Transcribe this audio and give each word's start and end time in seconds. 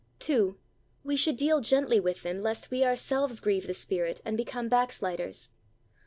We 1.03 1.15
should 1.15 1.35
deal 1.37 1.61
gently 1.61 1.99
with 1.99 2.23
them 2.23 2.41
lest 2.41 2.71
we 2.71 2.83
ourselves 2.83 3.39
grieve 3.39 3.67
the 3.67 3.75
Spirit 3.75 4.19
and 4.25 4.35
become 4.35 4.67
backsliders. 4.67 5.51